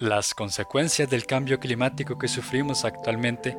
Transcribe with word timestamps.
Las 0.00 0.34
consecuencias 0.34 1.10
del 1.10 1.26
cambio 1.26 1.60
climático 1.60 2.16
que 2.16 2.26
sufrimos 2.26 2.86
actualmente 2.86 3.58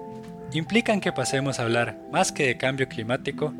implican 0.53 0.99
que 0.99 1.11
pasemos 1.11 1.59
a 1.59 1.63
hablar 1.63 1.99
más 2.11 2.31
que 2.31 2.47
de 2.47 2.57
cambio 2.57 2.87
climático, 2.87 3.53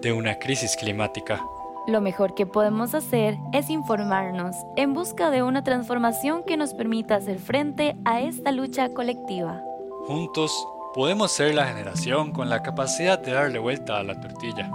de 0.00 0.14
una 0.14 0.38
crisis 0.38 0.74
climática. 0.74 1.44
Lo 1.86 2.00
mejor 2.00 2.34
que 2.34 2.46
podemos 2.46 2.94
hacer 2.94 3.36
es 3.52 3.68
informarnos 3.68 4.56
en 4.76 4.94
busca 4.94 5.30
de 5.30 5.42
una 5.42 5.62
transformación 5.62 6.42
que 6.46 6.56
nos 6.56 6.72
permita 6.72 7.16
hacer 7.16 7.38
frente 7.38 7.96
a 8.06 8.22
esta 8.22 8.50
lucha 8.50 8.94
colectiva. 8.94 9.60
Juntos 10.06 10.66
podemos 10.94 11.32
ser 11.32 11.54
la 11.54 11.66
generación 11.66 12.32
con 12.32 12.48
la 12.48 12.62
capacidad 12.62 13.18
de 13.18 13.32
darle 13.32 13.58
vuelta 13.58 13.98
a 13.98 14.04
la 14.04 14.18
tortilla. 14.18 14.70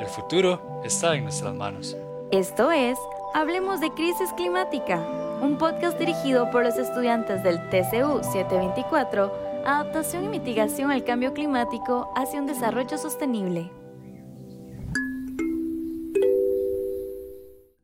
El 0.00 0.06
futuro 0.08 0.80
está 0.82 1.14
en 1.14 1.22
nuestras 1.22 1.54
manos. 1.54 1.96
Esto 2.32 2.72
es 2.72 2.98
Hablemos 3.34 3.80
de 3.80 3.90
Crisis 3.90 4.32
Climática 4.36 5.27
un 5.40 5.56
podcast 5.56 5.98
dirigido 5.98 6.50
por 6.50 6.64
los 6.64 6.76
estudiantes 6.78 7.42
del 7.44 7.58
TCU 7.68 8.22
724, 8.22 9.62
Adaptación 9.64 10.24
y 10.24 10.28
Mitigación 10.28 10.90
al 10.90 11.04
Cambio 11.04 11.32
Climático 11.32 12.12
hacia 12.16 12.40
un 12.40 12.46
Desarrollo 12.46 12.98
Sostenible. 12.98 13.70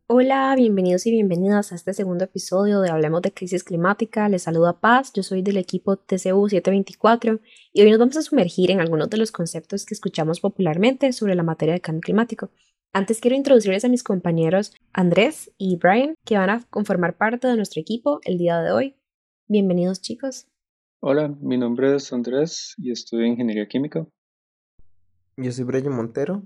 Hola, 0.07 0.55
bienvenidos 0.57 1.07
y 1.07 1.13
bienvenidas 1.13 1.73
a 1.73 1.77
este 1.77 1.95
segundo 1.95 2.25
episodio 2.25 2.81
de 2.81 2.91
Hablemos 2.91 3.23
de 3.23 3.33
Crisis 3.33 3.63
Climática. 3.63 4.29
Les 4.29 4.43
saluda 4.43 4.81
Paz, 4.81 5.13
yo 5.13 5.23
soy 5.23 5.43
del 5.43 5.57
equipo 5.57 5.97
TCU 5.97 6.49
724 6.49 7.41
y 7.73 7.83
hoy 7.83 7.91
nos 7.91 7.99
vamos 7.99 8.17
a 8.17 8.23
sumergir 8.23 8.71
en 8.71 8.81
algunos 8.81 9.11
de 9.11 9.17
los 9.17 9.33
conceptos 9.33 9.87
que 9.87 9.95
escuchamos 9.95 10.41
popularmente 10.41 11.13
sobre 11.13 11.35
la 11.35 11.43
materia 11.43 11.75
de 11.75 11.81
cambio 11.81 12.03
climático. 12.03 12.51
Antes 12.97 13.21
quiero 13.21 13.37
introducirles 13.37 13.85
a 13.85 13.89
mis 13.89 14.05
compañeros 14.05 14.73
Andrés 14.93 15.51
y 15.59 15.77
Brian, 15.79 16.15
que 16.25 16.39
van 16.39 16.49
a 16.49 16.63
conformar 16.71 17.17
parte 17.17 17.49
de 17.49 17.57
nuestro 17.57 17.81
equipo 17.81 18.21
el 18.23 18.39
día 18.39 18.61
de 18.61 18.71
hoy. 18.71 18.95
Bienvenidos 19.49 20.01
chicos. 20.01 20.47
Hola, 21.03 21.35
mi 21.41 21.59
nombre 21.59 21.97
es 21.97 22.13
Andrés 22.13 22.73
y 22.79 22.93
estudio 22.93 23.27
Ingeniería 23.27 23.67
Química. 23.67 24.07
Yo 25.37 25.51
soy 25.51 25.65
Brian 25.65 25.93
Montero, 25.93 26.45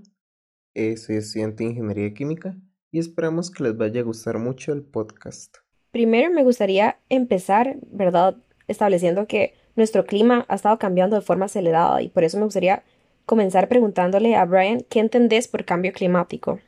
eh, 0.73 0.97
soy 0.97 1.17
estudiante 1.17 1.65
de 1.65 1.69
Ingeniería 1.69 2.15
Química 2.15 2.57
y 2.91 2.97
esperamos 2.97 3.51
que 3.51 3.65
les 3.65 3.77
vaya 3.77 4.01
a 4.01 4.05
gustar 4.05 4.39
mucho 4.39 4.73
el 4.73 4.81
podcast. 4.81 5.57
Primero 5.91 6.33
me 6.33 6.43
gustaría 6.43 6.97
empezar, 7.09 7.77
¿verdad? 7.91 8.37
Estableciendo 8.67 9.27
que 9.27 9.53
nuestro 9.75 10.03
clima 10.07 10.47
ha 10.49 10.55
estado 10.55 10.79
cambiando 10.79 11.15
de 11.15 11.21
forma 11.21 11.45
acelerada 11.45 12.01
y 12.01 12.09
por 12.09 12.23
eso 12.23 12.39
me 12.39 12.45
gustaría 12.45 12.83
comenzar 13.29 13.69
preguntándole 13.69 14.35
a 14.35 14.43
Brian 14.43 14.83
qué 14.89 14.99
entendés 14.99 15.47
por 15.47 15.63
cambio 15.63 15.93
climático. 15.93 16.59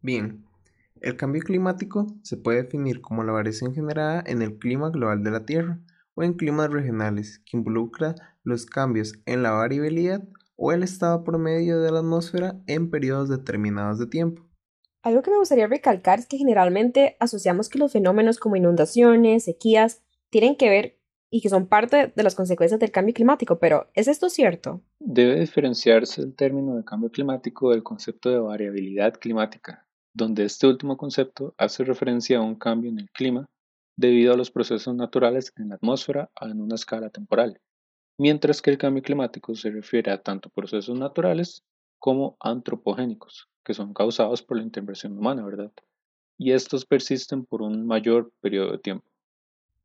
Bien, 0.00 0.42
el 1.02 1.18
cambio 1.18 1.42
climático 1.42 2.06
se 2.22 2.38
puede 2.38 2.62
definir 2.62 3.02
como 3.02 3.24
la 3.24 3.32
variación 3.32 3.74
generada 3.74 4.24
en 4.26 4.40
el 4.40 4.56
clima 4.56 4.88
global 4.88 5.22
de 5.22 5.30
la 5.30 5.44
Tierra 5.44 5.78
o 6.14 6.22
en 6.22 6.32
climas 6.32 6.70
regionales 6.70 7.42
que 7.44 7.58
involucra 7.58 8.14
los 8.42 8.64
cambios 8.64 9.20
en 9.26 9.42
la 9.42 9.50
variabilidad 9.50 10.26
o 10.56 10.72
el 10.72 10.82
estado 10.82 11.24
promedio 11.24 11.78
de 11.82 11.92
la 11.92 11.98
atmósfera 11.98 12.58
en 12.66 12.88
periodos 12.88 13.28
determinados 13.28 13.98
de 13.98 14.06
tiempo. 14.06 14.48
Algo 15.02 15.20
que 15.20 15.30
me 15.30 15.36
gustaría 15.36 15.66
recalcar 15.66 16.20
es 16.20 16.26
que 16.26 16.38
generalmente 16.38 17.18
asociamos 17.20 17.68
que 17.68 17.78
los 17.78 17.92
fenómenos 17.92 18.38
como 18.38 18.56
inundaciones, 18.56 19.44
sequías, 19.44 20.00
tienen 20.30 20.56
que 20.56 20.70
ver 20.70 20.97
y 21.30 21.40
que 21.40 21.48
son 21.48 21.66
parte 21.66 22.12
de 22.14 22.22
las 22.22 22.34
consecuencias 22.34 22.80
del 22.80 22.90
cambio 22.90 23.14
climático, 23.14 23.58
pero 23.58 23.88
¿es 23.94 24.08
esto 24.08 24.28
cierto? 24.30 24.82
Debe 24.98 25.38
diferenciarse 25.40 26.22
el 26.22 26.34
término 26.34 26.76
de 26.76 26.84
cambio 26.84 27.10
climático 27.10 27.70
del 27.70 27.82
concepto 27.82 28.30
de 28.30 28.38
variabilidad 28.38 29.14
climática, 29.14 29.86
donde 30.14 30.44
este 30.44 30.66
último 30.66 30.96
concepto 30.96 31.54
hace 31.58 31.84
referencia 31.84 32.38
a 32.38 32.42
un 32.42 32.54
cambio 32.54 32.90
en 32.90 32.98
el 32.98 33.10
clima 33.10 33.46
debido 33.96 34.32
a 34.32 34.36
los 34.36 34.50
procesos 34.50 34.94
naturales 34.94 35.52
en 35.56 35.70
la 35.70 35.74
atmósfera 35.74 36.30
en 36.40 36.60
una 36.60 36.76
escala 36.76 37.10
temporal, 37.10 37.60
mientras 38.18 38.62
que 38.62 38.70
el 38.70 38.78
cambio 38.78 39.02
climático 39.02 39.54
se 39.54 39.70
refiere 39.70 40.12
a 40.12 40.22
tanto 40.22 40.50
procesos 40.50 40.98
naturales 40.98 41.64
como 41.98 42.36
antropogénicos, 42.40 43.48
que 43.64 43.74
son 43.74 43.92
causados 43.92 44.42
por 44.42 44.56
la 44.56 44.62
intervención 44.62 45.18
humana, 45.18 45.44
¿verdad? 45.44 45.72
Y 46.38 46.52
estos 46.52 46.86
persisten 46.86 47.44
por 47.44 47.60
un 47.60 47.86
mayor 47.86 48.32
periodo 48.40 48.72
de 48.72 48.78
tiempo. 48.78 49.04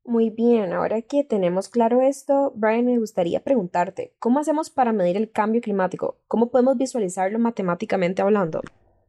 Muy 0.05 0.29
bien, 0.29 0.73
ahora 0.73 1.01
que 1.01 1.23
tenemos 1.23 1.69
claro 1.69 2.01
esto, 2.01 2.51
Brian, 2.57 2.85
me 2.85 2.99
gustaría 2.99 3.41
preguntarte, 3.41 4.13
¿cómo 4.19 4.39
hacemos 4.39 4.69
para 4.69 4.91
medir 4.91 5.15
el 5.15 5.31
cambio 5.31 5.61
climático? 5.61 6.19
¿Cómo 6.27 6.51
podemos 6.51 6.77
visualizarlo 6.77 7.39
matemáticamente 7.39 8.21
hablando? 8.21 8.59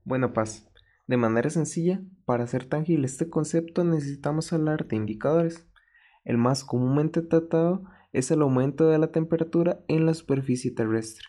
Bueno, 0.05 0.33
Paz, 0.33 0.71
de 1.09 1.17
manera 1.17 1.51
sencilla, 1.51 2.01
para 2.25 2.45
hacer 2.45 2.67
tangible 2.67 3.07
este 3.07 3.29
concepto 3.29 3.83
necesitamos 3.83 4.53
hablar 4.53 4.87
de 4.87 4.95
indicadores. 4.95 5.67
El 6.25 6.39
más 6.39 6.63
comúnmente 6.63 7.23
tratado 7.23 7.83
es 8.13 8.31
el 8.31 8.43
aumento 8.43 8.89
de 8.89 8.99
la 8.99 9.11
temperatura 9.11 9.81
en 9.89 10.07
la 10.07 10.15
superficie 10.15 10.71
terrestre. 10.71 11.27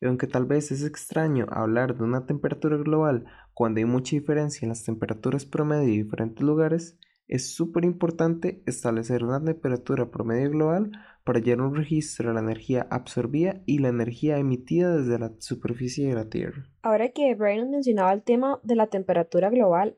Y 0.00 0.06
aunque 0.06 0.26
tal 0.26 0.46
vez 0.46 0.72
es 0.72 0.82
extraño 0.82 1.46
hablar 1.50 1.96
de 1.96 2.02
una 2.02 2.26
temperatura 2.26 2.76
global 2.76 3.24
cuando 3.54 3.78
hay 3.78 3.84
mucha 3.84 4.16
diferencia 4.16 4.66
en 4.66 4.70
las 4.70 4.82
temperaturas 4.82 5.44
promedio 5.44 5.86
de 5.86 5.92
diferentes 5.92 6.42
lugares, 6.42 6.98
es 7.30 7.54
súper 7.54 7.84
importante 7.84 8.60
establecer 8.66 9.22
una 9.22 9.42
temperatura 9.42 10.10
promedio 10.10 10.50
global 10.50 10.90
para 11.22 11.38
llevar 11.38 11.64
un 11.64 11.76
registro 11.76 12.28
de 12.28 12.34
la 12.34 12.40
energía 12.40 12.88
absorbida 12.90 13.62
y 13.66 13.78
la 13.78 13.88
energía 13.88 14.38
emitida 14.38 14.96
desde 14.96 15.16
la 15.16 15.32
superficie 15.38 16.08
de 16.08 16.14
la 16.16 16.28
Tierra. 16.28 16.66
Ahora 16.82 17.10
que 17.10 17.32
Brian 17.36 17.70
mencionaba 17.70 18.12
el 18.12 18.24
tema 18.24 18.58
de 18.64 18.74
la 18.74 18.88
temperatura 18.88 19.48
global, 19.48 19.96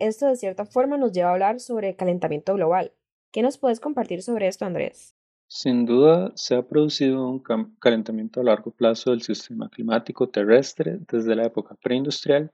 esto 0.00 0.26
de 0.26 0.34
cierta 0.34 0.66
forma 0.66 0.96
nos 0.96 1.12
lleva 1.12 1.28
a 1.28 1.32
hablar 1.34 1.60
sobre 1.60 1.90
el 1.90 1.96
calentamiento 1.96 2.54
global. 2.54 2.92
¿Qué 3.30 3.42
nos 3.42 3.56
puedes 3.56 3.78
compartir 3.78 4.22
sobre 4.22 4.48
esto, 4.48 4.64
Andrés? 4.64 5.14
Sin 5.46 5.86
duda, 5.86 6.32
se 6.34 6.56
ha 6.56 6.66
producido 6.66 7.30
un 7.30 7.40
calentamiento 7.78 8.40
a 8.40 8.44
largo 8.44 8.72
plazo 8.72 9.12
del 9.12 9.22
sistema 9.22 9.68
climático 9.68 10.28
terrestre 10.28 10.98
desde 11.08 11.36
la 11.36 11.44
época 11.44 11.76
preindustrial 11.80 12.50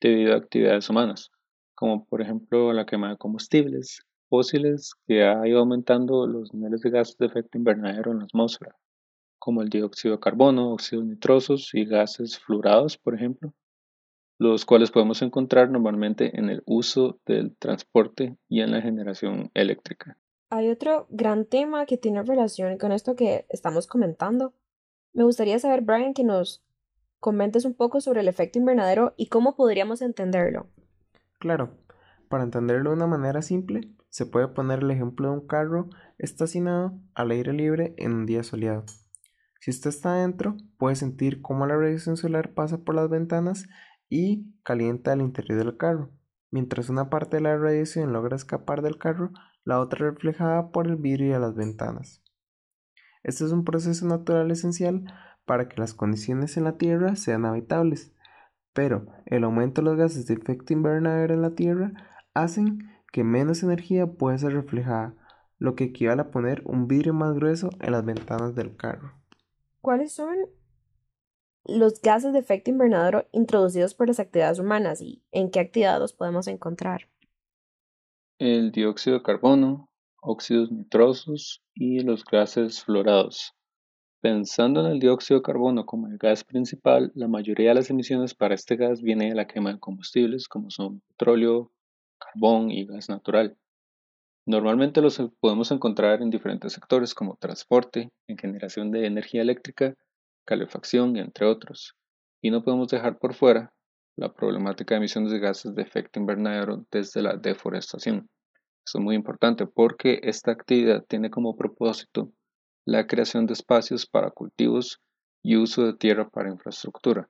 debido 0.00 0.34
a 0.34 0.36
actividades 0.36 0.90
humanas 0.90 1.30
como 1.74 2.04
por 2.06 2.22
ejemplo 2.22 2.72
la 2.72 2.86
quema 2.86 3.10
de 3.10 3.16
combustibles 3.16 4.04
fósiles 4.28 4.94
que 5.06 5.24
ha 5.24 5.46
ido 5.46 5.60
aumentando 5.60 6.26
los 6.26 6.52
niveles 6.52 6.80
de 6.80 6.90
gases 6.90 7.16
de 7.18 7.26
efecto 7.26 7.58
invernadero 7.58 8.12
en 8.12 8.18
la 8.18 8.24
atmósfera, 8.24 8.76
como 9.38 9.62
el 9.62 9.68
dióxido 9.68 10.14
de 10.14 10.20
carbono, 10.20 10.72
óxidos 10.72 11.04
nitrosos 11.04 11.70
y 11.74 11.84
gases 11.84 12.38
fluorados, 12.38 12.98
por 12.98 13.14
ejemplo, 13.14 13.54
los 14.38 14.64
cuales 14.64 14.90
podemos 14.90 15.22
encontrar 15.22 15.70
normalmente 15.70 16.38
en 16.38 16.50
el 16.50 16.62
uso 16.66 17.20
del 17.26 17.56
transporte 17.56 18.36
y 18.48 18.60
en 18.60 18.72
la 18.72 18.82
generación 18.82 19.50
eléctrica. 19.54 20.18
Hay 20.50 20.68
otro 20.70 21.06
gran 21.10 21.46
tema 21.46 21.86
que 21.86 21.96
tiene 21.96 22.22
relación 22.22 22.78
con 22.78 22.92
esto 22.92 23.16
que 23.16 23.46
estamos 23.48 23.86
comentando. 23.86 24.52
Me 25.12 25.24
gustaría 25.24 25.58
saber, 25.58 25.82
Brian, 25.82 26.14
que 26.14 26.24
nos 26.24 26.62
comentes 27.20 27.64
un 27.64 27.74
poco 27.74 28.00
sobre 28.00 28.20
el 28.20 28.28
efecto 28.28 28.58
invernadero 28.58 29.14
y 29.16 29.26
cómo 29.26 29.56
podríamos 29.56 30.02
entenderlo. 30.02 30.66
Claro, 31.44 31.76
para 32.30 32.42
entenderlo 32.42 32.88
de 32.88 32.96
una 32.96 33.06
manera 33.06 33.42
simple, 33.42 33.94
se 34.08 34.24
puede 34.24 34.48
poner 34.48 34.78
el 34.78 34.90
ejemplo 34.90 35.28
de 35.28 35.34
un 35.34 35.46
carro 35.46 35.90
estacionado 36.16 36.98
al 37.14 37.32
aire 37.32 37.52
libre 37.52 37.94
en 37.98 38.14
un 38.14 38.24
día 38.24 38.42
soleado. 38.42 38.86
Si 39.60 39.70
usted 39.70 39.90
está 39.90 40.14
adentro, 40.14 40.56
puede 40.78 40.96
sentir 40.96 41.42
cómo 41.42 41.66
la 41.66 41.76
radiación 41.76 42.16
solar 42.16 42.54
pasa 42.54 42.78
por 42.78 42.94
las 42.94 43.10
ventanas 43.10 43.66
y 44.08 44.54
calienta 44.62 45.12
el 45.12 45.20
interior 45.20 45.58
del 45.58 45.76
carro. 45.76 46.12
Mientras 46.50 46.88
una 46.88 47.10
parte 47.10 47.36
de 47.36 47.42
la 47.42 47.58
radiación 47.58 48.14
logra 48.14 48.36
escapar 48.36 48.80
del 48.80 48.96
carro, 48.96 49.30
la 49.64 49.80
otra 49.80 50.12
reflejada 50.12 50.70
por 50.70 50.86
el 50.86 50.96
vidrio 50.96 51.36
y 51.36 51.38
las 51.38 51.54
ventanas. 51.54 52.22
Este 53.22 53.44
es 53.44 53.52
un 53.52 53.66
proceso 53.66 54.06
natural 54.06 54.50
esencial 54.50 55.04
para 55.44 55.68
que 55.68 55.78
las 55.78 55.92
condiciones 55.92 56.56
en 56.56 56.64
la 56.64 56.78
Tierra 56.78 57.16
sean 57.16 57.44
habitables 57.44 58.14
pero 58.74 59.06
el 59.24 59.44
aumento 59.44 59.80
de 59.80 59.86
los 59.86 59.96
gases 59.96 60.26
de 60.26 60.34
efecto 60.34 60.74
invernadero 60.74 61.32
en 61.32 61.42
la 61.42 61.54
Tierra 61.54 61.92
hacen 62.34 62.90
que 63.12 63.24
menos 63.24 63.62
energía 63.62 64.06
pueda 64.06 64.36
ser 64.36 64.52
reflejada, 64.52 65.14
lo 65.58 65.76
que 65.76 65.84
equivale 65.84 66.20
a 66.20 66.30
poner 66.30 66.62
un 66.66 66.88
vidrio 66.88 67.14
más 67.14 67.34
grueso 67.34 67.70
en 67.80 67.92
las 67.92 68.04
ventanas 68.04 68.54
del 68.54 68.76
carro. 68.76 69.14
¿Cuáles 69.80 70.12
son 70.12 70.36
los 71.64 72.02
gases 72.02 72.32
de 72.32 72.40
efecto 72.40 72.70
invernadero 72.70 73.26
introducidos 73.32 73.94
por 73.94 74.08
las 74.08 74.20
actividades 74.20 74.58
humanas 74.58 75.00
y 75.00 75.22
en 75.30 75.50
qué 75.50 75.60
actividades 75.60 76.00
los 76.00 76.12
podemos 76.12 76.48
encontrar? 76.48 77.08
El 78.38 78.72
dióxido 78.72 79.18
de 79.18 79.22
carbono, 79.22 79.88
óxidos 80.20 80.72
nitrosos 80.72 81.64
y 81.74 82.00
los 82.00 82.24
gases 82.24 82.82
fluorados. 82.82 83.54
Pensando 84.24 84.80
en 84.80 84.90
el 84.90 85.00
dióxido 85.00 85.40
de 85.40 85.42
carbono 85.42 85.84
como 85.84 86.06
el 86.06 86.16
gas 86.16 86.44
principal, 86.44 87.12
la 87.14 87.28
mayoría 87.28 87.68
de 87.68 87.74
las 87.74 87.90
emisiones 87.90 88.34
para 88.34 88.54
este 88.54 88.76
gas 88.76 89.02
viene 89.02 89.28
de 89.28 89.34
la 89.34 89.46
quema 89.46 89.70
de 89.70 89.78
combustibles 89.78 90.48
como 90.48 90.70
son 90.70 91.02
petróleo, 91.08 91.70
carbón 92.18 92.70
y 92.70 92.86
gas 92.86 93.10
natural. 93.10 93.58
Normalmente 94.46 95.02
los 95.02 95.20
podemos 95.40 95.70
encontrar 95.72 96.22
en 96.22 96.30
diferentes 96.30 96.72
sectores 96.72 97.12
como 97.12 97.36
transporte, 97.36 98.12
en 98.26 98.38
generación 98.38 98.90
de 98.90 99.04
energía 99.04 99.42
eléctrica, 99.42 99.94
calefacción 100.46 101.18
entre 101.18 101.44
otros. 101.44 101.94
Y 102.40 102.50
no 102.50 102.64
podemos 102.64 102.88
dejar 102.88 103.18
por 103.18 103.34
fuera 103.34 103.74
la 104.16 104.32
problemática 104.32 104.94
de 104.94 105.00
emisiones 105.00 105.32
de 105.32 105.38
gases 105.38 105.74
de 105.74 105.82
efecto 105.82 106.18
invernadero 106.18 106.86
desde 106.90 107.20
la 107.20 107.36
deforestación. 107.36 108.30
Eso 108.86 109.00
es 109.00 109.04
muy 109.04 109.16
importante 109.16 109.66
porque 109.66 110.20
esta 110.22 110.50
actividad 110.50 111.04
tiene 111.06 111.28
como 111.28 111.56
propósito 111.56 112.32
la 112.86 113.06
creación 113.06 113.46
de 113.46 113.54
espacios 113.54 114.06
para 114.06 114.30
cultivos 114.30 115.00
y 115.42 115.56
uso 115.56 115.84
de 115.84 115.94
tierra 115.94 116.28
para 116.28 116.50
infraestructura, 116.50 117.28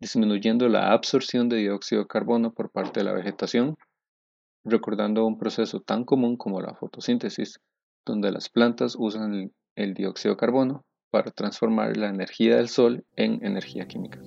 disminuyendo 0.00 0.68
la 0.68 0.92
absorción 0.92 1.48
de 1.48 1.56
dióxido 1.58 2.02
de 2.02 2.08
carbono 2.08 2.52
por 2.52 2.70
parte 2.70 3.00
de 3.00 3.04
la 3.04 3.12
vegetación, 3.12 3.76
recordando 4.64 5.26
un 5.26 5.38
proceso 5.38 5.80
tan 5.80 6.04
común 6.04 6.36
como 6.36 6.60
la 6.60 6.74
fotosíntesis, 6.74 7.60
donde 8.06 8.30
las 8.30 8.48
plantas 8.48 8.96
usan 8.98 9.52
el, 9.76 9.94
dióxido 9.94 10.34
de 10.34 10.38
carbono 10.38 10.84
para 11.10 11.30
transformar 11.30 11.96
la 11.96 12.08
energía 12.08 12.56
del 12.56 12.68
sol 12.68 13.04
en 13.16 13.44
energía 13.44 13.86
química. 13.86 14.20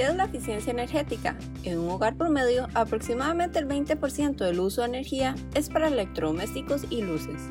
¿Qué 0.00 0.06
es 0.06 0.16
la 0.16 0.24
eficiencia 0.24 0.70
energética? 0.70 1.36
En 1.62 1.78
un 1.78 1.90
hogar 1.90 2.16
promedio, 2.16 2.68
aproximadamente 2.72 3.58
el 3.58 3.68
20% 3.68 4.36
del 4.36 4.58
uso 4.58 4.80
de 4.80 4.86
energía 4.86 5.34
es 5.52 5.68
para 5.68 5.88
electrodomésticos 5.88 6.86
y 6.88 7.02
luces. 7.02 7.50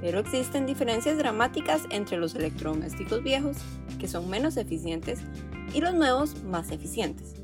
Pero 0.00 0.18
existen 0.18 0.66
diferencias 0.66 1.16
dramáticas 1.18 1.82
entre 1.90 2.16
los 2.16 2.34
electrodomésticos 2.34 3.22
viejos, 3.22 3.58
que 4.00 4.08
son 4.08 4.28
menos 4.28 4.56
eficientes, 4.56 5.20
y 5.72 5.80
los 5.82 5.94
nuevos, 5.94 6.42
más 6.42 6.72
eficientes. 6.72 7.34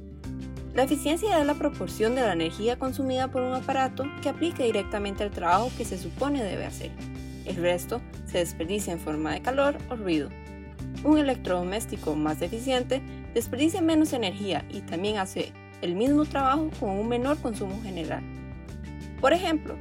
La 0.74 0.82
eficiencia 0.82 1.38
es 1.38 1.46
la 1.46 1.54
proporción 1.54 2.16
de 2.16 2.22
la 2.22 2.32
energía 2.32 2.76
consumida 2.76 3.28
por 3.28 3.42
un 3.42 3.54
aparato 3.54 4.02
que 4.20 4.30
aplique 4.30 4.64
directamente 4.64 5.22
al 5.22 5.30
trabajo 5.30 5.70
que 5.78 5.84
se 5.84 5.96
supone 5.96 6.42
debe 6.42 6.66
hacer. 6.66 6.90
El 7.44 7.54
resto 7.54 8.00
se 8.26 8.38
desperdicia 8.38 8.92
en 8.92 8.98
forma 8.98 9.32
de 9.32 9.42
calor 9.42 9.78
o 9.90 9.94
ruido. 9.94 10.28
Un 11.04 11.18
electrodoméstico 11.18 12.16
más 12.16 12.42
eficiente 12.42 13.00
desperdicia 13.34 13.80
menos 13.80 14.12
energía 14.12 14.64
y 14.70 14.80
también 14.80 15.18
hace 15.18 15.52
el 15.82 15.94
mismo 15.94 16.24
trabajo 16.24 16.70
con 16.78 16.90
un 16.90 17.08
menor 17.08 17.38
consumo 17.38 17.80
general. 17.82 18.22
Por 19.20 19.32
ejemplo, 19.32 19.76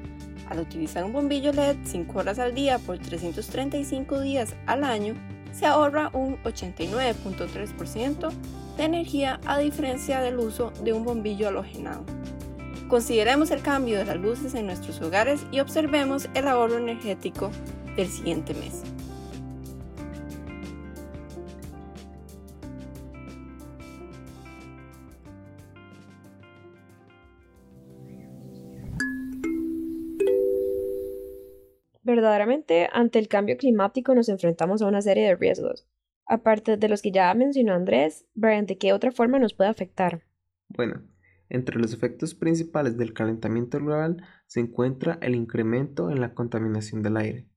al 0.47 0.59
utilizar 0.59 1.03
un 1.03 1.13
bombillo 1.13 1.53
LED 1.53 1.77
5 1.83 2.19
horas 2.19 2.39
al 2.39 2.53
día 2.55 2.79
por 2.79 2.97
335 2.97 4.19
días 4.21 4.55
al 4.65 4.83
año, 4.83 5.15
se 5.51 5.65
ahorra 5.65 6.09
un 6.13 6.37
89.3% 6.43 8.31
de 8.77 8.83
energía 8.83 9.39
a 9.45 9.57
diferencia 9.59 10.21
del 10.21 10.39
uso 10.39 10.71
de 10.83 10.93
un 10.93 11.03
bombillo 11.03 11.47
halogenado. 11.47 12.05
Consideremos 12.87 13.51
el 13.51 13.61
cambio 13.61 13.97
de 13.99 14.05
las 14.05 14.17
luces 14.17 14.55
en 14.55 14.65
nuestros 14.65 14.99
hogares 15.01 15.41
y 15.51 15.59
observemos 15.59 16.27
el 16.33 16.47
ahorro 16.47 16.77
energético 16.77 17.51
del 17.95 18.07
siguiente 18.07 18.53
mes. 18.53 18.83
Verdaderamente, 32.09 32.89
ante 32.91 33.19
el 33.19 33.27
cambio 33.27 33.55
climático 33.55 34.15
nos 34.15 34.29
enfrentamos 34.29 34.81
a 34.81 34.87
una 34.87 34.99
serie 34.99 35.27
de 35.27 35.35
riesgos. 35.35 35.87
Aparte 36.25 36.75
de 36.75 36.89
los 36.89 37.03
que 37.03 37.11
ya 37.11 37.31
mencionó 37.35 37.73
Andrés, 37.73 38.25
Brian, 38.33 38.65
¿de 38.65 38.79
qué 38.79 38.93
otra 38.93 39.11
forma 39.11 39.37
nos 39.37 39.53
puede 39.53 39.69
afectar? 39.69 40.23
Bueno, 40.69 41.03
entre 41.49 41.77
los 41.77 41.93
efectos 41.93 42.33
principales 42.33 42.97
del 42.97 43.13
calentamiento 43.13 43.77
global 43.77 44.25
se 44.47 44.59
encuentra 44.59 45.19
el 45.21 45.35
incremento 45.35 46.09
en 46.09 46.19
la 46.19 46.33
contaminación 46.33 47.03
del 47.03 47.15
aire, 47.15 47.47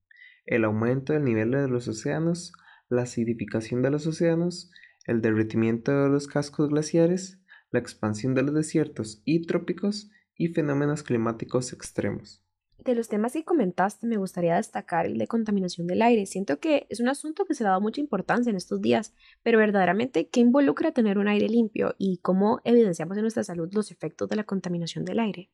el 0.45 0.65
aumento 0.67 1.15
del 1.15 1.25
nivel 1.25 1.53
de 1.53 1.69
los 1.69 1.89
océanos, 1.89 2.53
la 2.91 3.05
acidificación 3.05 3.81
de 3.81 3.89
los 3.89 4.07
océanos, 4.07 4.71
el 5.07 5.23
derretimiento 5.23 5.93
de 5.93 6.11
los 6.11 6.27
cascos 6.27 6.69
glaciares, 6.69 7.43
la 7.71 7.81
expansión 7.81 8.35
de 8.35 8.43
los 8.43 8.55
desiertos 8.55 9.23
y 9.25 9.47
trópicos 9.47 10.11
y 10.37 10.49
fenómenos 10.49 11.03
climáticos 11.03 11.73
extremos 11.73 12.42
de 12.85 12.97
los 12.97 13.09
temas 13.09 13.33
que 13.33 13.45
comentaste, 13.45 14.07
me 14.07 14.17
gustaría 14.17 14.57
destacar 14.57 15.07
el 15.07 15.19
de 15.19 15.27
contaminación 15.27 15.87
del 15.87 16.03
aire. 16.03 16.27
Siento 16.27 16.59
que 16.59 16.87
es 16.91 17.01
un 17.01 17.09
asunto 17.09 17.45
que 17.45 17.55
se 17.55 17.63
le 17.63 17.69
ha 17.69 17.71
dado 17.71 17.81
mucha 17.81 18.01
importancia 18.01 18.51
en 18.51 18.57
estos 18.57 18.81
días, 18.81 19.15
pero 19.43 19.59
verdaderamente, 19.59 20.29
¿qué 20.29 20.41
involucra 20.41 20.93
tener 20.93 21.19
un 21.19 21.29
aire 21.29 21.49
limpio 21.49 21.95
y 21.99 22.19
cómo 22.19 22.61
evidenciamos 22.65 23.17
en 23.17 23.23
nuestra 23.23 23.45
salud 23.45 23.69
los 23.73 23.91
efectos 23.91 24.29
de 24.29 24.37
la 24.37 24.45
contaminación 24.45 25.05
del 25.05 25.21
aire? 25.21 25.51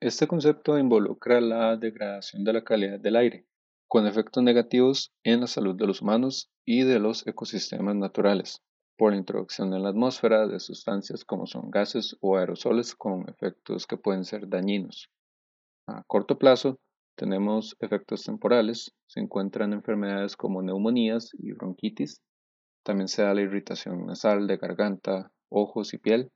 Este 0.00 0.26
concepto 0.26 0.78
involucra 0.78 1.40
la 1.40 1.76
degradación 1.76 2.44
de 2.44 2.52
la 2.52 2.64
calidad 2.64 2.98
del 2.98 3.16
aire, 3.16 3.46
con 3.88 4.06
efectos 4.06 4.42
negativos 4.42 5.14
en 5.22 5.40
la 5.40 5.46
salud 5.46 5.76
de 5.76 5.86
los 5.86 6.02
humanos 6.02 6.50
y 6.64 6.82
de 6.82 6.98
los 6.98 7.26
ecosistemas 7.26 7.94
naturales, 7.94 8.62
por 8.98 9.12
la 9.12 9.18
introducción 9.18 9.72
en 9.72 9.84
la 9.84 9.90
atmósfera 9.90 10.46
de 10.46 10.58
sustancias 10.60 11.24
como 11.24 11.46
son 11.46 11.70
gases 11.70 12.16
o 12.20 12.36
aerosoles 12.36 12.94
con 12.94 13.28
efectos 13.28 13.86
que 13.86 13.96
pueden 13.96 14.24
ser 14.24 14.48
dañinos. 14.48 15.10
A 15.88 16.02
corto 16.06 16.38
plazo, 16.38 16.78
tenemos 17.16 17.76
efectos 17.80 18.24
temporales, 18.24 18.92
se 19.06 19.20
encuentran 19.20 19.72
enfermedades 19.72 20.36
como 20.36 20.62
neumonías 20.62 21.30
y 21.34 21.52
bronquitis, 21.52 22.20
también 22.86 23.08
se 23.08 23.22
da 23.22 23.34
la 23.34 23.42
irritación 23.42 24.06
nasal 24.06 24.46
de 24.46 24.58
garganta, 24.58 25.32
ojos 25.48 25.92
y 25.94 25.98
piel. 25.98 26.30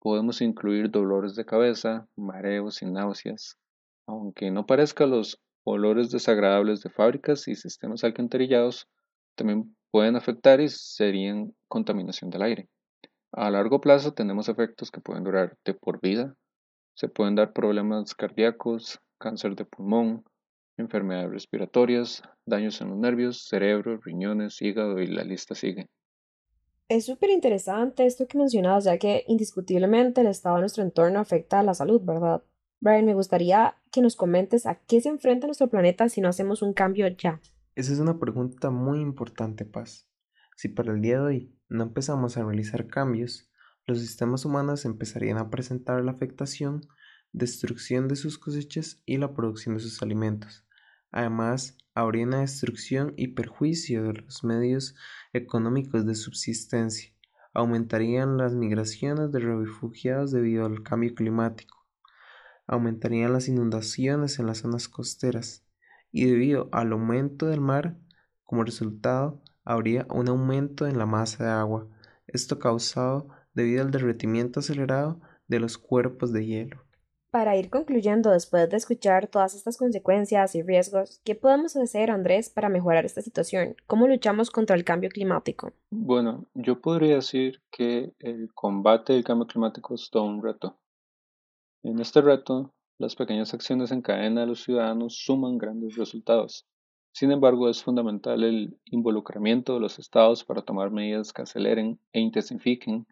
Podemos 0.00 0.40
incluir 0.42 0.90
dolores 0.90 1.36
de 1.36 1.44
cabeza, 1.44 2.08
mareos 2.16 2.82
y 2.82 2.86
náuseas. 2.86 3.58
Aunque 4.06 4.50
no 4.50 4.66
parezca 4.66 5.06
los 5.06 5.40
olores 5.64 6.10
desagradables 6.10 6.82
de 6.82 6.90
fábricas 6.90 7.48
y 7.48 7.54
sistemas 7.54 8.04
alcantarillados, 8.04 8.88
también 9.36 9.76
pueden 9.90 10.16
afectar 10.16 10.60
y 10.60 10.68
serían 10.68 11.54
contaminación 11.68 12.30
del 12.30 12.42
aire. 12.42 12.68
A 13.32 13.50
largo 13.50 13.80
plazo 13.80 14.14
tenemos 14.14 14.48
efectos 14.48 14.90
que 14.90 15.00
pueden 15.00 15.24
durar 15.24 15.56
de 15.64 15.74
por 15.74 16.00
vida, 16.00 16.34
se 16.94 17.08
pueden 17.08 17.34
dar 17.34 17.52
problemas 17.52 18.14
cardíacos, 18.14 19.00
cáncer 19.18 19.54
de 19.56 19.64
pulmón, 19.64 20.24
enfermedades 20.76 21.30
respiratorias, 21.30 22.22
daños 22.46 22.80
en 22.80 22.90
los 22.90 22.98
nervios, 22.98 23.44
cerebro, 23.48 23.98
riñones, 23.98 24.60
hígado 24.62 25.00
y 25.00 25.06
la 25.06 25.24
lista 25.24 25.54
sigue. 25.54 25.88
Es 26.88 27.06
súper 27.06 27.30
interesante 27.30 28.04
esto 28.04 28.26
que 28.26 28.38
mencionabas, 28.38 28.84
ya 28.84 28.98
que 28.98 29.24
indiscutiblemente 29.26 30.20
el 30.20 30.26
estado 30.26 30.56
de 30.56 30.62
nuestro 30.62 30.82
entorno 30.82 31.18
afecta 31.18 31.60
a 31.60 31.62
la 31.62 31.74
salud, 31.74 32.02
¿verdad? 32.04 32.42
Brian, 32.80 33.06
me 33.06 33.14
gustaría 33.14 33.76
que 33.90 34.02
nos 34.02 34.16
comentes 34.16 34.66
a 34.66 34.74
qué 34.74 35.00
se 35.00 35.08
enfrenta 35.08 35.46
nuestro 35.46 35.68
planeta 35.68 36.08
si 36.08 36.20
no 36.20 36.28
hacemos 36.28 36.60
un 36.60 36.74
cambio 36.74 37.08
ya. 37.08 37.40
Esa 37.74 37.92
es 37.92 37.98
una 37.98 38.18
pregunta 38.18 38.70
muy 38.70 39.00
importante, 39.00 39.64
Paz. 39.64 40.06
Si 40.56 40.68
para 40.68 40.92
el 40.92 41.00
día 41.00 41.16
de 41.16 41.24
hoy 41.24 41.58
no 41.68 41.84
empezamos 41.84 42.36
a 42.36 42.44
realizar 42.44 42.86
cambios, 42.86 43.50
los 43.86 44.00
sistemas 44.00 44.44
humanos 44.44 44.84
empezarían 44.84 45.38
a 45.38 45.50
presentar 45.50 46.02
la 46.02 46.12
afectación, 46.12 46.86
destrucción 47.32 48.08
de 48.08 48.16
sus 48.16 48.38
cosechas 48.38 49.02
y 49.04 49.18
la 49.18 49.34
producción 49.34 49.74
de 49.74 49.80
sus 49.80 50.02
alimentos. 50.02 50.64
Además, 51.10 51.76
habría 51.94 52.26
una 52.26 52.40
destrucción 52.40 53.12
y 53.16 53.28
perjuicio 53.28 54.02
de 54.02 54.14
los 54.14 54.42
medios 54.42 54.94
económicos 55.32 56.06
de 56.06 56.14
subsistencia. 56.14 57.12
Aumentarían 57.52 58.36
las 58.36 58.54
migraciones 58.54 59.30
de 59.30 59.38
refugiados 59.38 60.32
debido 60.32 60.66
al 60.66 60.82
cambio 60.82 61.14
climático. 61.14 61.86
Aumentarían 62.66 63.32
las 63.32 63.48
inundaciones 63.48 64.38
en 64.38 64.46
las 64.46 64.58
zonas 64.58 64.88
costeras. 64.88 65.64
Y 66.10 66.24
debido 66.24 66.68
al 66.72 66.92
aumento 66.92 67.46
del 67.46 67.60
mar, 67.60 67.96
como 68.44 68.64
resultado, 68.64 69.42
habría 69.64 70.06
un 70.10 70.28
aumento 70.28 70.86
en 70.86 70.98
la 70.98 71.06
masa 71.06 71.44
de 71.44 71.50
agua. 71.50 71.88
Esto 72.26 72.58
causado 72.58 73.28
debido 73.54 73.82
al 73.82 73.90
derretimiento 73.90 74.60
acelerado 74.60 75.20
de 75.48 75.60
los 75.60 75.78
cuerpos 75.78 76.32
de 76.32 76.46
hielo. 76.46 76.84
Para 77.30 77.56
ir 77.56 77.68
concluyendo, 77.68 78.30
después 78.30 78.70
de 78.70 78.76
escuchar 78.76 79.26
todas 79.26 79.56
estas 79.56 79.76
consecuencias 79.76 80.54
y 80.54 80.62
riesgos, 80.62 81.20
¿qué 81.24 81.34
podemos 81.34 81.74
hacer, 81.74 82.12
Andrés, 82.12 82.48
para 82.48 82.68
mejorar 82.68 83.04
esta 83.04 83.22
situación? 83.22 83.74
¿Cómo 83.88 84.06
luchamos 84.06 84.50
contra 84.50 84.76
el 84.76 84.84
cambio 84.84 85.10
climático? 85.10 85.72
Bueno, 85.90 86.46
yo 86.54 86.80
podría 86.80 87.16
decir 87.16 87.60
que 87.72 88.12
el 88.20 88.52
combate 88.54 89.14
del 89.14 89.24
cambio 89.24 89.48
climático 89.48 89.96
es 89.96 90.10
todo 90.10 90.22
un 90.22 90.44
reto. 90.44 90.78
En 91.82 91.98
este 91.98 92.20
reto, 92.20 92.72
las 92.98 93.16
pequeñas 93.16 93.52
acciones 93.52 93.90
en 93.90 94.02
cadena 94.02 94.42
de 94.42 94.46
los 94.46 94.62
ciudadanos 94.62 95.16
suman 95.16 95.58
grandes 95.58 95.96
resultados. 95.96 96.68
Sin 97.12 97.32
embargo, 97.32 97.68
es 97.68 97.82
fundamental 97.82 98.44
el 98.44 98.78
involucramiento 98.86 99.74
de 99.74 99.80
los 99.80 99.98
estados 99.98 100.44
para 100.44 100.62
tomar 100.62 100.92
medidas 100.92 101.32
que 101.32 101.42
aceleren 101.42 101.98
e 102.12 102.20
intensifiquen 102.20 103.08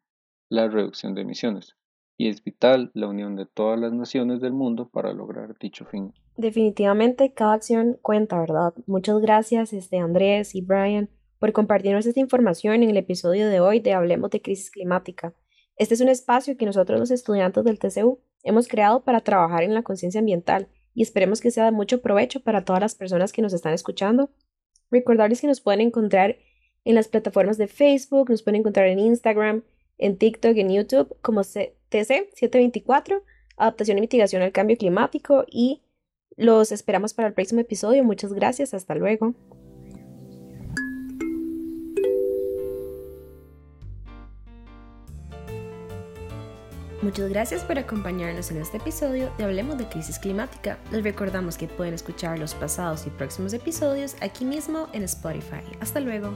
la 0.52 0.68
reducción 0.68 1.14
de 1.14 1.22
emisiones, 1.22 1.76
y 2.18 2.28
es 2.28 2.44
vital 2.44 2.90
la 2.92 3.08
unión 3.08 3.36
de 3.36 3.46
todas 3.46 3.80
las 3.80 3.92
naciones 3.92 4.42
del 4.42 4.52
mundo 4.52 4.90
para 4.90 5.14
lograr 5.14 5.56
dicho 5.58 5.86
fin. 5.86 6.12
Definitivamente 6.36 7.32
cada 7.32 7.54
acción 7.54 7.98
cuenta, 8.02 8.38
¿verdad? 8.38 8.74
Muchas 8.86 9.18
gracias 9.20 9.72
este 9.72 9.98
Andrés 9.98 10.54
y 10.54 10.60
Brian 10.60 11.08
por 11.38 11.52
compartirnos 11.52 12.04
esta 12.04 12.20
información 12.20 12.82
en 12.82 12.90
el 12.90 12.98
episodio 12.98 13.48
de 13.48 13.60
hoy 13.60 13.80
de 13.80 13.94
Hablemos 13.94 14.30
de 14.30 14.42
Crisis 14.42 14.70
Climática. 14.70 15.34
Este 15.76 15.94
es 15.94 16.00
un 16.02 16.08
espacio 16.08 16.56
que 16.58 16.66
nosotros 16.66 17.00
los 17.00 17.10
estudiantes 17.10 17.64
del 17.64 17.78
TCU 17.78 18.20
hemos 18.42 18.68
creado 18.68 19.04
para 19.04 19.20
trabajar 19.20 19.62
en 19.62 19.72
la 19.72 19.82
conciencia 19.82 20.18
ambiental 20.18 20.68
y 20.94 21.02
esperemos 21.02 21.40
que 21.40 21.50
sea 21.50 21.64
de 21.64 21.72
mucho 21.72 22.02
provecho 22.02 22.40
para 22.40 22.64
todas 22.64 22.82
las 22.82 22.94
personas 22.94 23.32
que 23.32 23.40
nos 23.40 23.54
están 23.54 23.72
escuchando 23.72 24.30
Recordarles 24.92 25.40
que 25.40 25.46
nos 25.46 25.62
pueden 25.62 25.80
encontrar 25.80 26.36
en 26.84 26.94
las 26.94 27.08
plataformas 27.08 27.56
de 27.56 27.66
Facebook, 27.66 28.28
nos 28.28 28.42
pueden 28.42 28.60
encontrar 28.60 28.88
en 28.88 28.98
Instagram, 28.98 29.64
en 29.98 30.16
TikTok, 30.16 30.56
en 30.56 30.70
YouTube 30.72 31.16
como 31.22 31.42
TC724, 31.42 33.22
Adaptación 33.56 33.98
y 33.98 34.00
Mitigación 34.00 34.42
al 34.42 34.52
Cambio 34.52 34.76
Climático 34.76 35.44
y 35.48 35.82
los 36.36 36.72
esperamos 36.72 37.14
para 37.14 37.28
el 37.28 37.34
próximo 37.34 37.60
episodio. 37.60 38.04
Muchas 38.04 38.32
gracias, 38.32 38.74
hasta 38.74 38.94
luego. 38.94 39.34
Muchas 47.02 47.28
gracias 47.30 47.64
por 47.64 47.78
acompañarnos 47.80 48.52
en 48.52 48.58
este 48.58 48.76
episodio 48.76 49.32
de 49.36 49.42
Hablemos 49.42 49.76
de 49.76 49.88
Crisis 49.88 50.20
Climática. 50.20 50.78
Les 50.92 51.02
recordamos 51.02 51.58
que 51.58 51.66
pueden 51.66 51.94
escuchar 51.94 52.38
los 52.38 52.54
pasados 52.54 53.08
y 53.08 53.10
próximos 53.10 53.52
episodios 53.52 54.14
aquí 54.20 54.44
mismo 54.44 54.86
en 54.92 55.02
Spotify. 55.02 55.64
Hasta 55.80 55.98
luego. 55.98 56.32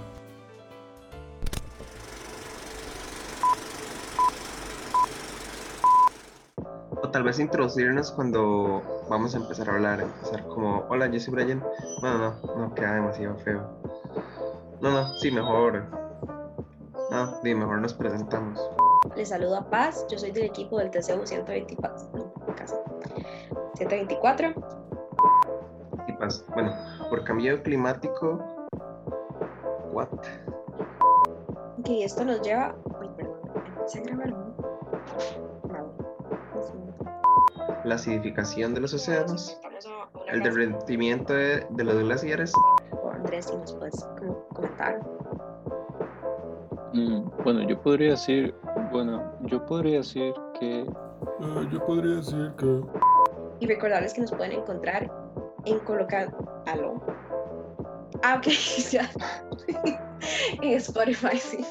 Tal 7.16 7.22
vez 7.22 7.38
introducirnos 7.38 8.12
cuando 8.12 8.82
vamos 9.08 9.34
a 9.34 9.38
empezar 9.38 9.70
a 9.70 9.72
hablar, 9.72 10.02
empezar 10.02 10.46
como, 10.48 10.84
hola, 10.90 11.06
yo 11.06 11.18
soy 11.18 11.32
Brian. 11.32 11.64
No, 12.02 12.18
no, 12.18 12.34
no, 12.58 12.74
queda 12.74 12.96
demasiado 12.96 13.38
feo. 13.38 13.66
No, 14.82 14.90
no, 14.90 15.14
sí, 15.14 15.30
mejor. 15.30 15.86
No, 17.10 17.40
sí, 17.40 17.54
mejor 17.54 17.80
nos 17.80 17.94
presentamos. 17.94 18.60
Les 19.16 19.30
saludo 19.30 19.56
a 19.56 19.70
Paz, 19.70 20.06
yo 20.10 20.18
soy 20.18 20.30
del 20.30 20.44
equipo 20.44 20.78
del 20.78 20.90
TCU 20.90 21.26
124. 21.26 22.32
124. 23.76 24.54
Y 26.08 26.12
Paz, 26.12 26.44
bueno, 26.52 26.74
por 27.08 27.24
cambio 27.24 27.62
climático. 27.62 28.44
What? 29.90 30.08
Ok, 31.78 31.88
esto 31.88 32.26
nos 32.26 32.42
lleva. 32.42 32.76
Uy, 33.00 33.08
perdón, 33.16 33.38
empecé 33.78 34.00
a 34.00 34.02
grabar. 34.02 34.34
La 37.86 37.94
acidificación 37.94 38.74
de 38.74 38.80
los 38.80 38.92
océanos, 38.92 39.58
el 40.28 40.42
derretimiento 40.42 41.32
de, 41.32 41.64
de 41.70 41.84
los 41.84 41.98
glaciares, 42.02 42.52
Andrés, 43.14 43.46
si 43.46 43.56
nos 43.56 43.72
puedes 43.74 44.06
comentar. 44.52 45.00
Mm, 46.92 47.22
bueno, 47.44 47.62
yo 47.68 47.80
podría 47.80 48.10
decir, 48.10 48.54
bueno, 48.92 49.32
yo 49.42 49.64
podría 49.66 49.98
decir 49.98 50.34
que 50.58 50.80
Eh, 50.80 51.68
yo 51.72 51.84
podría 51.86 52.16
decir 52.16 52.52
que 52.58 52.80
Y 53.60 53.66
recordarles 53.66 54.14
que 54.14 54.20
nos 54.22 54.32
pueden 54.32 54.52
encontrar 54.52 55.10
en 55.64 55.78
colocar. 55.80 56.34
¿Aló? 56.66 57.00
Ah, 58.22 58.36
ok, 58.38 58.46
ya. 58.90 59.08
en 60.62 60.72
Spotify, 60.74 61.36
sí. 61.38 61.64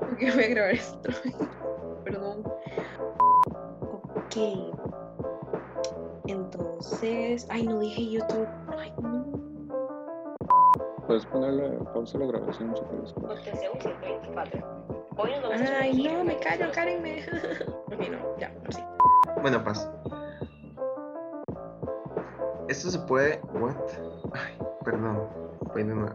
Porque 0.00 0.30
voy 0.32 0.44
a 0.44 0.48
grabar 0.48 0.72
esto. 0.74 1.10
Perdón. 2.04 2.44
Ok. 4.14 4.36
Entonces. 6.94 7.46
Ay, 7.50 7.66
no 7.66 7.80
dije 7.80 8.10
YouTube. 8.10 8.46
Ay, 8.78 8.92
no. 9.02 9.24
puedes 11.06 11.26
ponerle 11.26 11.78
pausa 11.92 12.16
a 12.18 12.20
la 12.20 12.26
grabación 12.26 12.74
si 12.76 12.82
quieres. 12.82 13.14
Ay, 15.80 16.02
no, 16.02 16.24
me 16.24 16.38
callo, 16.38 16.66
Karen. 16.72 17.02
Me... 17.02 17.24
ok, 17.86 18.08
no, 18.10 18.38
ya, 18.38 18.54
sí. 18.70 18.82
Bueno, 19.42 19.62
Paz. 19.64 19.90
Esto 22.68 22.90
se 22.90 22.98
puede. 23.00 23.40
What? 23.52 23.74
Ay, 24.32 24.56
perdón. 24.84 25.28
Voy 25.72 25.82
de 25.82 25.94
nuevo. 25.94 26.14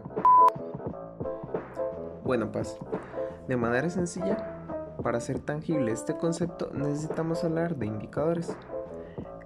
Bueno, 2.24 2.50
Paz. 2.50 2.78
De 3.48 3.56
manera 3.56 3.90
sencilla, 3.90 4.96
para 5.02 5.18
hacer 5.18 5.40
tangible 5.40 5.92
este 5.92 6.16
concepto 6.16 6.70
necesitamos 6.72 7.44
hablar 7.44 7.76
de 7.76 7.86
indicadores. 7.86 8.56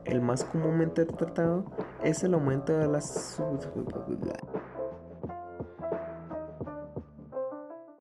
El 0.04 0.20
más 0.20 0.44
comúnmente 0.44 1.06
tratado 1.06 1.64
es 2.02 2.22
el 2.24 2.34
aumento 2.34 2.76
de 2.76 2.86
las 2.88 3.38